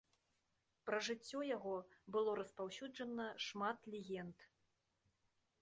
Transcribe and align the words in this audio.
Пра 0.89 1.01
жыццё 1.07 1.41
яго 1.57 1.75
было 2.17 2.31
распаўсюджана 2.41 3.27
шмат 3.49 3.77
легенд. 3.97 4.51